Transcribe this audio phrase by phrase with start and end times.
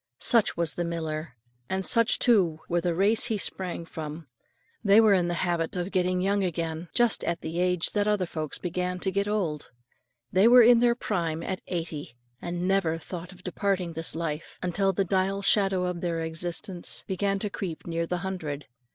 [0.17, 1.35] Such was the miller,
[1.69, 4.25] and such too were the race he sprang from,
[4.83, 8.25] they were in the habit of getting young again, just at the age that other
[8.25, 9.69] folks began to get old.
[10.31, 14.91] They were in their prime at eighty, and never thought of departing this life, until
[14.91, 18.65] the dial shadow of their existence began to creep near the hundred.